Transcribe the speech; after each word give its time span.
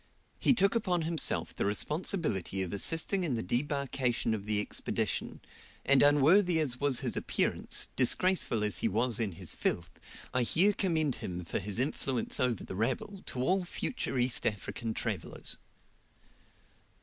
He 0.39 0.55
took 0.55 0.73
upon 0.73 1.03
himself 1.03 1.55
the 1.55 1.63
responsibility 1.63 2.63
of 2.63 2.73
assisting 2.73 3.23
in 3.23 3.35
the 3.35 3.43
debarkation 3.43 4.33
of 4.33 4.45
the 4.45 4.59
Expedition, 4.59 5.41
and 5.85 6.01
unworthy 6.01 6.59
as 6.59 6.79
was 6.79 7.01
his 7.01 7.15
appearance, 7.15 7.87
disgraceful 7.95 8.63
as 8.63 8.79
he 8.79 8.87
was 8.87 9.19
in 9.19 9.33
his 9.33 9.53
filth, 9.53 9.91
I 10.33 10.41
here 10.41 10.73
commend 10.73 11.17
him 11.17 11.45
for 11.45 11.59
his 11.59 11.77
influence 11.79 12.39
over 12.39 12.63
the 12.63 12.73
rabble 12.75 13.21
to 13.27 13.41
all 13.41 13.63
future 13.63 14.17
East 14.17 14.47
African 14.47 14.95
travellers. 14.95 15.57